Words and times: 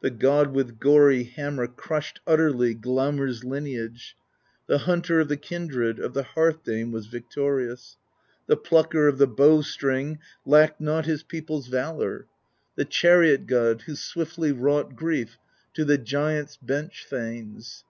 The 0.00 0.10
God 0.12 0.52
with 0.52 0.78
gory 0.78 1.24
hammer 1.24 1.66
Crushed 1.66 2.20
utterly 2.24 2.72
Glaumr's 2.72 3.42
lineage; 3.42 4.14
The 4.68 4.78
Hunter 4.86 5.18
of 5.18 5.26
the 5.26 5.36
Kindred 5.36 5.98
Of 5.98 6.14
the 6.14 6.22
hearth 6.22 6.62
dame 6.62 6.92
was 6.92 7.06
victorious; 7.08 7.96
The 8.46 8.56
Plucker 8.56 9.08
of 9.08 9.18
the 9.18 9.26
Bow 9.26 9.62
String 9.62 10.20
Lacked 10.44 10.80
not 10.80 11.04
his 11.06 11.24
people's 11.24 11.66
valor,— 11.66 12.28
THE 12.76 12.84
POESY 12.84 12.84
OF 12.86 12.92
SKALDS 12.92 13.02
129 13.02 13.42
The 13.42 13.42
Chariot 13.64 13.74
God, 13.74 13.82
who 13.82 13.96
swiftly 13.96 14.52
Wrought 14.52 14.94
grief 14.94 15.36
to 15.74 15.84
the 15.84 15.98
Giant's 15.98 16.56
bench 16.58 17.04
thanes. 17.10 17.82